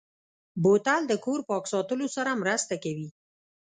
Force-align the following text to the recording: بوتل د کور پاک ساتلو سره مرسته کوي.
بوتل 0.63 1.01
د 1.07 1.13
کور 1.25 1.39
پاک 1.49 1.63
ساتلو 1.73 2.07
سره 2.15 2.39
مرسته 2.41 2.75
کوي. 2.83 3.07